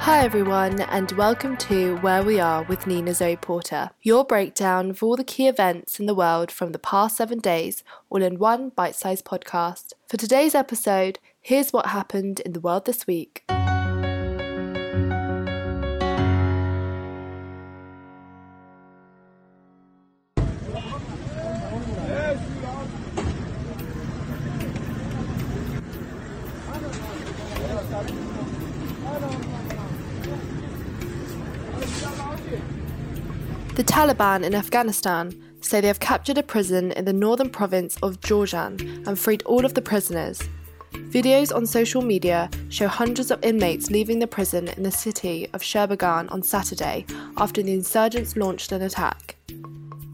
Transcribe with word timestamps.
Hi, 0.00 0.24
everyone, 0.24 0.80
and 0.80 1.12
welcome 1.12 1.56
to 1.58 1.96
Where 1.98 2.22
We 2.22 2.40
Are 2.40 2.62
with 2.62 2.86
Nina 2.86 3.12
Zoe 3.12 3.36
Porter, 3.36 3.90
your 4.00 4.24
breakdown 4.24 4.90
of 4.90 5.02
all 5.02 5.16
the 5.16 5.24
key 5.24 5.48
events 5.48 6.00
in 6.00 6.06
the 6.06 6.14
world 6.14 6.50
from 6.50 6.72
the 6.72 6.78
past 6.78 7.16
seven 7.16 7.40
days, 7.40 7.84
all 8.08 8.22
in 8.22 8.38
one 8.38 8.70
bite 8.70 8.94
sized 8.94 9.24
podcast. 9.24 9.92
For 10.06 10.16
today's 10.16 10.54
episode, 10.54 11.18
here's 11.40 11.72
what 11.72 11.86
happened 11.86 12.40
in 12.40 12.52
the 12.54 12.60
world 12.60 12.86
this 12.86 13.06
week. 13.06 13.44
The 33.78 33.84
Taliban 33.84 34.42
in 34.42 34.56
Afghanistan 34.56 35.40
say 35.60 35.80
they 35.80 35.86
have 35.86 36.00
captured 36.00 36.36
a 36.36 36.42
prison 36.42 36.90
in 36.90 37.04
the 37.04 37.12
northern 37.12 37.48
province 37.48 37.96
of 38.02 38.20
Jowzjan 38.20 39.06
and 39.06 39.16
freed 39.16 39.44
all 39.44 39.64
of 39.64 39.74
the 39.74 39.80
prisoners. 39.80 40.42
Videos 40.92 41.54
on 41.54 41.64
social 41.64 42.02
media 42.02 42.50
show 42.70 42.88
hundreds 42.88 43.30
of 43.30 43.38
inmates 43.44 43.88
leaving 43.88 44.18
the 44.18 44.26
prison 44.26 44.66
in 44.66 44.82
the 44.82 44.90
city 44.90 45.48
of 45.52 45.62
Sheberghan 45.62 46.28
on 46.32 46.42
Saturday 46.42 47.06
after 47.36 47.62
the 47.62 47.72
insurgents 47.72 48.36
launched 48.36 48.72
an 48.72 48.82
attack. 48.82 49.36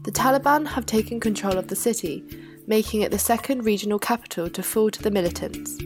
The 0.03 0.11
Taliban 0.11 0.67
have 0.67 0.85
taken 0.85 1.19
control 1.19 1.57
of 1.57 1.67
the 1.67 1.75
city, 1.75 2.23
making 2.67 3.01
it 3.01 3.09
the 3.09 3.17
second 3.17 3.65
regional 3.65 3.97
capital 3.97 4.47
to 4.47 4.61
fall 4.61 4.91
to 4.91 5.01
the 5.01 5.09
militants. 5.09 5.79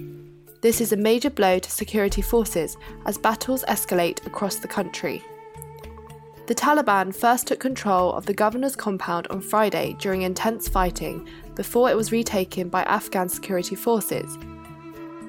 This 0.59 0.81
is 0.81 0.91
a 0.91 0.97
major 0.97 1.29
blow 1.29 1.59
to 1.59 1.71
security 1.71 2.21
forces 2.21 2.75
as 3.05 3.17
battles 3.17 3.63
escalate 3.69 4.27
across 4.27 4.57
the 4.57 4.67
country. 4.67 5.23
The 6.49 6.55
Taliban 6.55 7.15
first 7.15 7.45
took 7.45 7.59
control 7.59 8.11
of 8.13 8.25
the 8.25 8.33
governor's 8.33 8.75
compound 8.75 9.27
on 9.27 9.39
Friday 9.39 9.95
during 9.99 10.23
intense 10.23 10.67
fighting 10.67 11.27
before 11.53 11.91
it 11.91 11.95
was 11.95 12.11
retaken 12.11 12.69
by 12.69 12.81
Afghan 12.85 13.29
security 13.29 13.75
forces. 13.75 14.35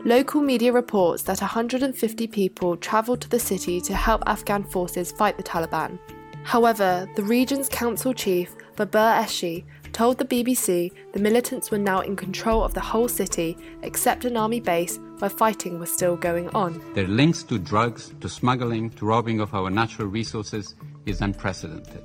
Local 0.06 0.40
media 0.40 0.72
reports 0.72 1.24
that 1.24 1.42
150 1.42 2.26
people 2.28 2.74
travelled 2.78 3.20
to 3.20 3.28
the 3.28 3.38
city 3.38 3.82
to 3.82 3.94
help 3.94 4.22
Afghan 4.26 4.64
forces 4.64 5.12
fight 5.12 5.36
the 5.36 5.42
Taliban. 5.42 5.98
However, 6.44 7.06
the 7.16 7.22
region's 7.22 7.68
council 7.68 8.14
chief, 8.14 8.56
Babur 8.76 9.22
Eshchi, 9.22 9.64
told 9.92 10.16
the 10.16 10.24
BBC 10.24 10.90
the 11.12 11.20
militants 11.20 11.70
were 11.70 11.76
now 11.76 12.00
in 12.00 12.16
control 12.16 12.64
of 12.64 12.72
the 12.72 12.80
whole 12.80 13.08
city 13.08 13.58
except 13.82 14.24
an 14.24 14.38
army 14.38 14.60
base 14.60 14.98
where 15.18 15.28
fighting 15.28 15.78
was 15.78 15.92
still 15.92 16.16
going 16.16 16.48
on. 16.50 16.82
Their 16.94 17.08
links 17.08 17.42
to 17.42 17.58
drugs, 17.58 18.14
to 18.22 18.28
smuggling, 18.30 18.88
to 18.92 19.04
robbing 19.04 19.40
of 19.40 19.52
our 19.52 19.68
natural 19.68 20.08
resources 20.08 20.76
is 21.06 21.20
unprecedented. 21.20 22.04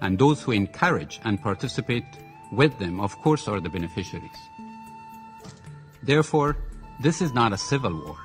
And 0.00 0.18
those 0.18 0.42
who 0.42 0.52
encourage 0.52 1.20
and 1.24 1.40
participate 1.40 2.04
with 2.50 2.78
them, 2.78 3.00
of 3.00 3.16
course, 3.22 3.48
are 3.48 3.60
the 3.60 3.68
beneficiaries. 3.68 4.30
Therefore, 6.02 6.56
this 7.00 7.22
is 7.22 7.32
not 7.32 7.52
a 7.52 7.58
civil 7.58 7.94
war, 7.94 8.16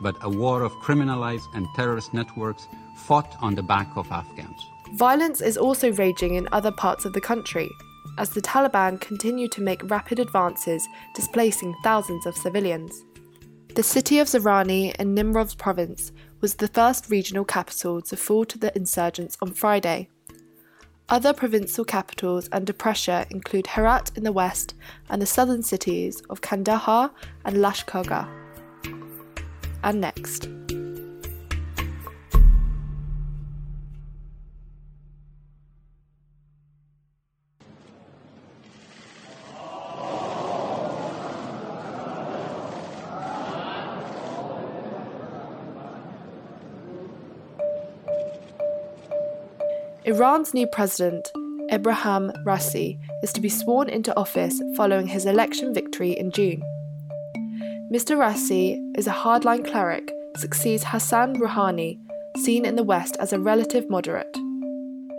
but 0.00 0.16
a 0.22 0.30
war 0.30 0.62
of 0.62 0.72
criminalized 0.76 1.46
and 1.54 1.66
terrorist 1.74 2.14
networks 2.14 2.66
fought 2.96 3.36
on 3.40 3.54
the 3.54 3.62
back 3.62 3.88
of 3.96 4.10
Afghans. 4.10 4.60
Violence 4.94 5.40
is 5.40 5.58
also 5.58 5.92
raging 5.92 6.34
in 6.34 6.48
other 6.52 6.72
parts 6.72 7.04
of 7.04 7.12
the 7.12 7.20
country 7.20 7.70
as 8.18 8.30
the 8.30 8.42
Taliban 8.42 9.00
continue 9.00 9.48
to 9.48 9.62
make 9.62 9.90
rapid 9.90 10.18
advances, 10.18 10.88
displacing 11.14 11.74
thousands 11.84 12.26
of 12.26 12.36
civilians. 12.36 13.04
The 13.74 13.82
city 13.82 14.18
of 14.18 14.26
Zaranj 14.26 14.96
in 14.96 15.14
Nimroz 15.14 15.56
province 15.56 16.12
was 16.40 16.56
the 16.56 16.68
first 16.68 17.10
regional 17.10 17.44
capital 17.44 18.02
to 18.02 18.16
fall 18.16 18.44
to 18.46 18.58
the 18.58 18.76
insurgents 18.76 19.36
on 19.40 19.52
Friday. 19.52 20.08
Other 21.08 21.32
provincial 21.32 21.84
capitals 21.84 22.48
under 22.52 22.72
pressure 22.72 23.24
include 23.30 23.66
Herat 23.66 24.10
in 24.16 24.24
the 24.24 24.32
west 24.32 24.74
and 25.08 25.22
the 25.22 25.26
southern 25.26 25.62
cities 25.62 26.20
of 26.28 26.40
Kandahar 26.40 27.10
and 27.44 27.56
Lashkargah. 27.56 28.28
And 29.82 30.00
next. 30.00 30.57
Iran's 50.08 50.54
new 50.54 50.66
president, 50.66 51.30
Ebrahim 51.70 52.32
Raisi, 52.46 52.98
is 53.22 53.30
to 53.34 53.42
be 53.42 53.50
sworn 53.50 53.90
into 53.90 54.16
office 54.16 54.58
following 54.74 55.06
his 55.06 55.26
election 55.26 55.74
victory 55.74 56.12
in 56.12 56.30
June. 56.30 56.62
Mr. 57.92 58.16
Raisi 58.16 58.78
is 58.96 59.06
a 59.06 59.12
hardline 59.12 59.70
cleric, 59.70 60.10
succeeds 60.38 60.82
Hassan 60.82 61.34
Rouhani, 61.34 61.98
seen 62.38 62.64
in 62.64 62.74
the 62.74 62.82
West 62.82 63.18
as 63.20 63.34
a 63.34 63.38
relative 63.38 63.90
moderate. 63.90 64.34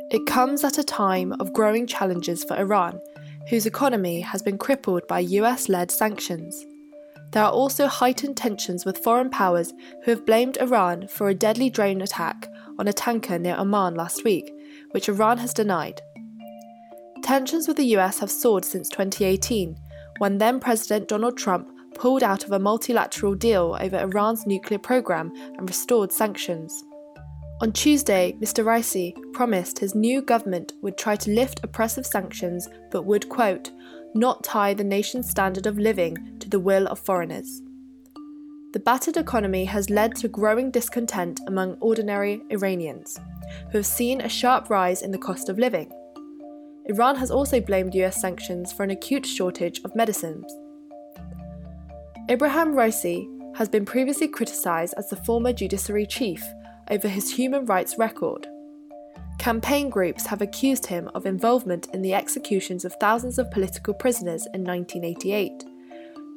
It 0.10 0.26
comes 0.26 0.64
at 0.64 0.80
a 0.80 0.84
time 0.84 1.34
of 1.40 1.54
growing 1.54 1.86
challenges 1.86 2.44
for 2.44 2.58
Iran, 2.58 3.00
whose 3.48 3.68
economy 3.68 4.22
has 4.22 4.42
been 4.42 4.58
crippled 4.58 5.08
by 5.08 5.20
US 5.20 5.70
led 5.70 5.92
sanctions. 5.92 6.66
There 7.32 7.44
are 7.44 7.52
also 7.52 7.86
heightened 7.86 8.38
tensions 8.38 8.86
with 8.86 9.04
foreign 9.04 9.30
powers 9.30 9.72
who 10.04 10.10
have 10.10 10.26
blamed 10.26 10.58
Iran 10.58 11.08
for 11.08 11.30
a 11.30 11.36
deadly 11.36 11.70
drone 11.70 12.02
attack 12.02 12.48
on 12.80 12.88
a 12.88 12.94
tanker 12.94 13.38
near 13.38 13.58
Oman 13.60 13.94
last 13.94 14.24
week, 14.24 14.52
which 14.92 15.10
Iran 15.10 15.38
has 15.38 15.54
denied. 15.54 16.02
Tensions 17.22 17.68
with 17.68 17.78
the 17.78 17.96
US 17.98 18.20
have 18.20 18.32
soared 18.32 18.66
since 18.66 18.90
2018, 18.90 19.76
when 20.18 20.38
then 20.38 20.60
President 20.60 21.08
Donald 21.08 21.38
Trump 21.38 21.70
pulled 21.94 22.24
out 22.24 22.46
of 22.46 22.52
a 22.54 22.60
multilateral 22.60 23.36
deal 23.36 23.78
over 23.80 24.00
Iran's 24.00 24.48
nuclear 24.48 24.80
program 24.80 25.32
and 25.58 25.70
restored 25.70 26.12
sanctions. 26.12 26.84
On 27.62 27.74
Tuesday, 27.74 28.38
Mr. 28.40 28.64
Raisi 28.64 29.14
promised 29.34 29.80
his 29.80 29.94
new 29.94 30.22
government 30.22 30.74
would 30.82 30.98
try 30.98 31.18
to 31.18 31.32
lift 31.32 31.60
oppressive 31.62 32.06
sanctions 32.06 32.70
but 32.90 33.04
would, 33.04 33.28
quote, 33.28 33.72
not 34.16 34.44
tie 34.46 34.74
the 34.74 34.84
nation's 34.84 35.30
standard 35.30 35.68
of 35.68 35.78
living 35.78 36.38
to 36.40 36.48
the 36.48 36.60
will 36.60 36.88
of 36.88 37.00
foreigners. 37.00 37.62
The 38.72 38.80
battered 38.80 39.18
economy 39.18 39.66
has 39.66 39.90
led 39.90 40.16
to 40.18 40.28
growing 40.28 40.70
discontent 40.70 41.40
among 41.48 41.78
ordinary 41.80 42.44
Iranians, 42.52 43.20
who 43.72 43.80
have 43.80 43.86
seen 43.86 44.22
a 44.22 44.30
sharp 44.30 44.70
rise 44.70 45.02
in 45.02 45.10
the 45.10 45.18
cost 45.18 45.50
of 45.50 45.58
living. 45.58 45.92
Iran 46.86 47.16
has 47.16 47.32
also 47.32 47.60
blamed 47.60 47.96
US 47.96 48.22
sanctions 48.22 48.72
for 48.72 48.84
an 48.84 48.92
acute 48.92 49.26
shortage 49.26 49.82
of 49.84 49.96
medicines. 49.96 50.46
Ebrahim 52.30 52.76
Raisi 52.76 53.28
has 53.56 53.68
been 53.68 53.86
previously 53.86 54.28
criticised 54.28 54.94
as 54.98 55.10
the 55.10 55.16
former 55.16 55.52
judiciary 55.52 56.06
chief 56.06 56.44
over 56.92 57.08
his 57.08 57.34
human 57.34 57.66
rights 57.66 57.98
record. 57.98 58.46
Campaign 59.40 59.90
groups 59.90 60.28
have 60.28 60.44
accused 60.44 60.86
him 60.86 61.10
of 61.16 61.26
involvement 61.26 61.88
in 61.92 62.04
the 62.04 62.14
executions 62.14 62.86
of 62.86 62.94
thousands 63.00 63.40
of 63.40 63.50
political 63.50 63.96
prisoners 63.96 64.46
in 64.54 64.64
1988. 64.64 65.64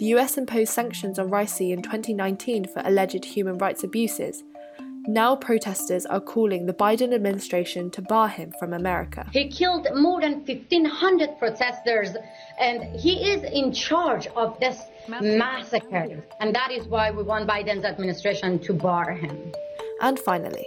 The 0.02 0.08
US 0.18 0.36
imposed 0.36 0.72
sanctions 0.72 1.20
on 1.20 1.30
Raisi 1.30 1.70
in 1.70 1.80
2019 1.80 2.64
for 2.64 2.82
alleged 2.84 3.24
human 3.24 3.56
rights 3.58 3.84
abuses. 3.84 4.42
Now 5.06 5.36
protesters 5.36 6.06
are 6.06 6.18
calling 6.18 6.66
the 6.66 6.72
Biden 6.72 7.14
administration 7.14 7.88
to 7.92 8.02
bar 8.02 8.26
him 8.26 8.52
from 8.58 8.72
America. 8.72 9.24
He 9.32 9.46
killed 9.48 9.86
more 9.94 10.20
than 10.20 10.44
1,500 10.44 11.38
protesters, 11.38 12.16
and 12.58 12.82
he 12.98 13.30
is 13.30 13.44
in 13.44 13.72
charge 13.72 14.26
of 14.34 14.58
this 14.58 14.80
massacre. 15.06 16.24
And 16.40 16.52
that 16.52 16.72
is 16.72 16.88
why 16.88 17.12
we 17.12 17.22
want 17.22 17.48
Biden's 17.48 17.84
administration 17.84 18.58
to 18.58 18.72
bar 18.72 19.12
him. 19.12 19.52
And 20.00 20.18
finally, 20.18 20.66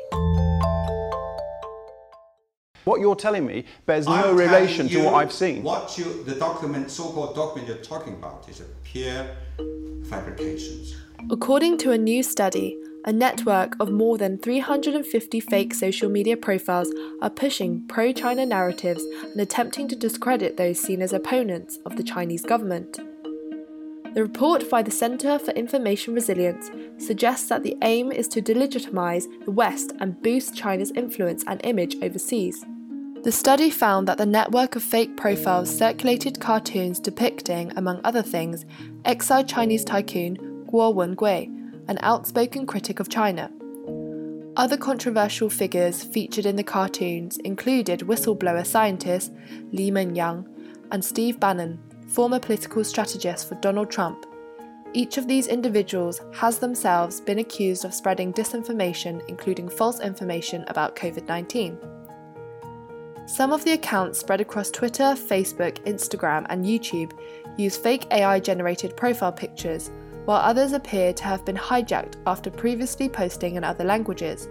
what 2.85 3.01
you're 3.01 3.15
telling 3.15 3.45
me 3.45 3.65
bears 3.85 4.07
I'm 4.07 4.21
no 4.21 4.33
relation 4.33 4.87
to 4.89 5.03
what 5.03 5.15
I've 5.15 5.33
seen. 5.33 5.63
What 5.63 5.97
you, 5.97 6.23
the 6.23 6.35
document, 6.35 6.89
so-called 6.89 7.35
document 7.35 7.67
you're 7.67 7.83
talking 7.83 8.13
about, 8.13 8.47
is 8.47 8.61
a 8.61 8.65
pure 8.83 9.27
fabrications. 10.09 10.95
According 11.29 11.79
to 11.79 11.91
a 11.91 11.97
new 11.97 12.23
study, 12.23 12.77
a 13.05 13.13
network 13.13 13.75
of 13.79 13.91
more 13.91 14.17
than 14.17 14.37
350 14.37 15.39
fake 15.39 15.73
social 15.73 16.09
media 16.09 16.37
profiles 16.37 16.91
are 17.21 17.29
pushing 17.29 17.85
pro 17.87 18.11
China 18.11 18.45
narratives 18.45 19.03
and 19.21 19.39
attempting 19.39 19.87
to 19.87 19.95
discredit 19.95 20.57
those 20.57 20.79
seen 20.79 21.01
as 21.01 21.13
opponents 21.13 21.77
of 21.85 21.97
the 21.97 22.03
Chinese 22.03 22.43
government. 22.43 22.99
The 24.15 24.23
report 24.23 24.69
by 24.69 24.81
the 24.81 24.91
Center 24.91 25.37
for 25.37 25.51
Information 25.51 26.13
Resilience 26.13 26.71
suggests 26.97 27.49
that 27.49 27.63
the 27.63 27.75
aim 27.81 28.11
is 28.11 28.27
to 28.29 28.41
delegitimize 28.41 29.25
the 29.43 29.51
West 29.51 29.91
and 29.99 30.21
boost 30.21 30.55
China's 30.55 30.91
influence 30.91 31.43
and 31.47 31.59
image 31.65 31.97
overseas. 32.01 32.63
The 33.25 33.31
study 33.31 33.71
found 33.71 34.07
that 34.07 34.19
the 34.19 34.25
network 34.27 34.75
of 34.75 34.83
fake 34.83 35.17
profiles 35.17 35.75
circulated 35.75 36.39
cartoons 36.39 36.99
depicting, 36.99 37.73
among 37.75 37.99
other 38.03 38.21
things, 38.21 38.67
exiled 39.03 39.49
Chinese 39.49 39.83
tycoon 39.83 40.37
Guo 40.67 40.93
Wengui, 40.93 41.47
an 41.87 41.97
outspoken 42.01 42.67
critic 42.67 42.99
of 42.99 43.09
China. 43.09 43.49
Other 44.55 44.77
controversial 44.77 45.49
figures 45.49 46.03
featured 46.03 46.45
in 46.45 46.55
the 46.55 46.63
cartoons 46.63 47.37
included 47.37 48.01
whistleblower 48.01 48.63
scientist 48.63 49.33
Li-Meng 49.71 50.15
Yan 50.15 50.47
and 50.91 51.03
Steve 51.03 51.39
Bannon, 51.39 51.79
former 52.05 52.37
political 52.37 52.83
strategist 52.83 53.49
for 53.49 53.55
Donald 53.55 53.89
Trump. 53.89 54.27
Each 54.93 55.17
of 55.17 55.27
these 55.27 55.47
individuals 55.47 56.21
has 56.35 56.59
themselves 56.59 57.21
been 57.21 57.39
accused 57.39 57.85
of 57.85 57.93
spreading 57.95 58.31
disinformation, 58.31 59.27
including 59.27 59.67
false 59.67 59.99
information 59.99 60.63
about 60.67 60.95
COVID 60.95 61.27
19. 61.27 61.94
Some 63.27 63.51
of 63.51 63.63
the 63.65 63.73
accounts 63.73 64.19
spread 64.19 64.39
across 64.39 64.69
Twitter, 64.69 65.15
Facebook, 65.15 65.79
Instagram, 65.85 66.45
and 66.49 66.63
YouTube 66.63 67.11
use 67.57 67.75
fake 67.75 68.05
AI 68.11 68.39
generated 68.39 68.95
profile 68.95 69.31
pictures, 69.31 69.89
while 70.25 70.37
others 70.37 70.73
appear 70.73 71.11
to 71.13 71.23
have 71.23 71.43
been 71.43 71.55
hijacked 71.55 72.17
after 72.27 72.51
previously 72.51 73.09
posting 73.09 73.55
in 73.55 73.63
other 73.63 73.83
languages. 73.83 74.47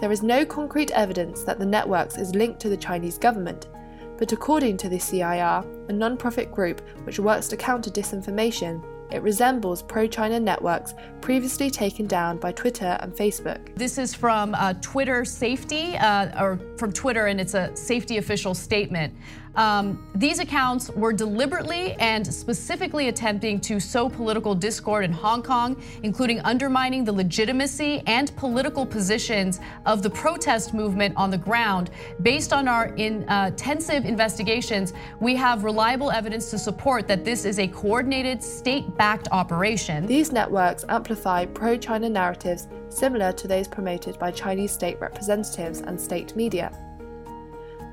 There 0.00 0.10
is 0.10 0.22
no 0.22 0.46
concrete 0.46 0.90
evidence 0.92 1.42
that 1.42 1.58
the 1.58 1.66
networks 1.66 2.16
is 2.16 2.34
linked 2.34 2.60
to 2.60 2.70
the 2.70 2.78
Chinese 2.78 3.18
government, 3.18 3.68
but 4.16 4.32
according 4.32 4.78
to 4.78 4.88
the 4.88 4.98
CIR, 4.98 5.62
a 5.88 5.92
non 5.92 6.16
profit 6.16 6.50
group 6.50 6.80
which 7.04 7.18
works 7.18 7.46
to 7.48 7.58
counter 7.58 7.90
disinformation, 7.90 8.82
it 9.10 9.22
resembles 9.22 9.82
pro 9.82 10.06
China 10.06 10.40
networks 10.40 10.94
previously 11.20 11.70
taken 11.70 12.06
down 12.06 12.38
by 12.38 12.52
Twitter 12.52 12.98
and 13.00 13.12
Facebook. 13.12 13.74
This 13.76 13.98
is 13.98 14.14
from 14.14 14.54
uh, 14.54 14.74
Twitter 14.80 15.24
Safety, 15.24 15.96
uh, 15.96 16.42
or 16.42 16.60
from 16.76 16.92
Twitter, 16.92 17.26
and 17.26 17.40
it's 17.40 17.54
a 17.54 17.74
safety 17.76 18.18
official 18.18 18.54
statement. 18.54 19.14
Um, 19.56 20.06
these 20.14 20.38
accounts 20.38 20.90
were 20.90 21.12
deliberately 21.12 21.94
and 21.94 22.26
specifically 22.26 23.08
attempting 23.08 23.58
to 23.60 23.80
sow 23.80 24.08
political 24.08 24.54
discord 24.54 25.04
in 25.04 25.12
Hong 25.12 25.42
Kong, 25.42 25.82
including 26.02 26.40
undermining 26.40 27.04
the 27.04 27.12
legitimacy 27.12 28.02
and 28.06 28.34
political 28.36 28.84
positions 28.84 29.60
of 29.86 30.02
the 30.02 30.10
protest 30.10 30.74
movement 30.74 31.14
on 31.16 31.30
the 31.30 31.38
ground. 31.38 31.90
Based 32.20 32.52
on 32.52 32.68
our 32.68 32.86
intensive 32.96 34.04
investigations, 34.04 34.92
we 35.20 35.34
have 35.36 35.64
reliable 35.64 36.10
evidence 36.10 36.50
to 36.50 36.58
support 36.58 37.08
that 37.08 37.24
this 37.24 37.46
is 37.46 37.58
a 37.58 37.68
coordinated 37.68 38.42
state 38.42 38.94
backed 38.96 39.28
operation. 39.32 40.06
These 40.06 40.32
networks 40.32 40.84
amplify 40.88 41.46
pro 41.46 41.78
China 41.78 42.08
narratives 42.08 42.68
similar 42.90 43.32
to 43.32 43.48
those 43.48 43.68
promoted 43.68 44.18
by 44.18 44.30
Chinese 44.30 44.72
state 44.72 45.00
representatives 45.00 45.80
and 45.80 45.98
state 45.98 46.36
media. 46.36 46.70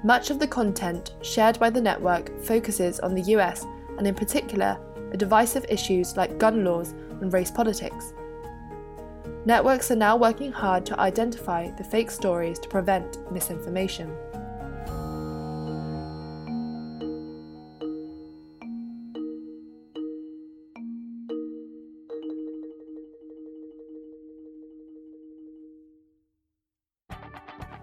Much 0.05 0.29
of 0.29 0.37
the 0.37 0.47
content 0.47 1.13
shared 1.21 1.57
by 1.59 1.69
the 1.69 1.79
network 1.79 2.37
focuses 2.41 2.99
on 2.99 3.15
the 3.15 3.21
US 3.37 3.65
and, 3.97 4.05
in 4.05 4.13
particular, 4.13 4.77
divisive 5.15 5.65
issues 5.69 6.17
like 6.17 6.37
gun 6.37 6.65
laws 6.65 6.93
and 7.21 7.31
race 7.31 7.49
politics. 7.49 8.13
Networks 9.45 9.91
are 9.91 9.95
now 9.95 10.17
working 10.17 10.51
hard 10.51 10.85
to 10.87 10.99
identify 10.99 11.71
the 11.71 11.85
fake 11.85 12.11
stories 12.11 12.59
to 12.59 12.67
prevent 12.67 13.17
misinformation. 13.31 14.13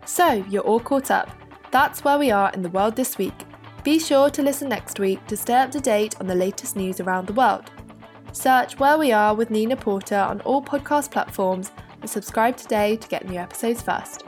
So, 0.05 0.45
you're 0.51 0.63
all 0.63 0.81
caught 0.81 1.11
up. 1.11 1.40
That's 1.71 2.03
where 2.03 2.19
we 2.19 2.33
are 2.33 2.51
in 2.51 2.63
the 2.63 2.69
world 2.69 2.97
this 2.97 3.17
week. 3.17 3.35
Be 3.85 4.01
sure 4.01 4.29
to 4.31 4.43
listen 4.43 4.69
next 4.69 4.99
week 4.99 5.25
to 5.29 5.37
stay 5.37 5.55
up 5.55 5.71
to 5.71 5.81
date 5.81 6.21
on 6.21 6.27
the 6.27 6.35
latest 6.35 6.75
news 6.75 6.99
around 6.99 7.29
the 7.29 7.33
world. 7.33 7.71
Search 8.33 8.79
Where 8.79 8.99
We 8.99 9.13
Are 9.13 9.35
with 9.35 9.51
Nina 9.51 9.77
Porter 9.77 10.19
on 10.19 10.41
all 10.41 10.63
podcast 10.63 11.13
platforms 11.13 11.71
and 12.01 12.11
subscribe 12.11 12.57
today 12.57 12.97
to 12.97 13.09
get 13.09 13.29
new 13.29 13.39
episodes 13.39 13.83
first. 13.83 14.23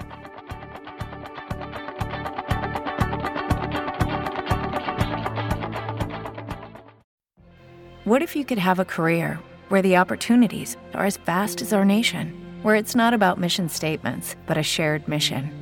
What 8.05 8.23
if 8.23 8.37
you 8.37 8.45
could 8.45 8.59
have 8.59 8.79
a 8.79 8.85
career 8.85 9.41
where 9.69 9.83
the 9.83 9.97
opportunities 9.97 10.77
are 10.95 11.07
as 11.07 11.17
vast 11.17 11.61
as 11.61 11.73
our 11.73 11.85
nation, 11.85 12.61
where 12.63 12.77
it's 12.77 12.95
not 12.95 13.15
about 13.15 13.39
mission 13.39 13.69
statements, 13.69 14.37
but 14.47 14.57
a 14.57 14.63
shared 14.63 15.09
mission? 15.09 15.62